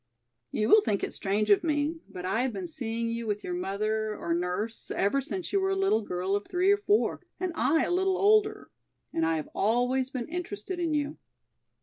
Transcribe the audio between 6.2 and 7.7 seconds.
of three or four and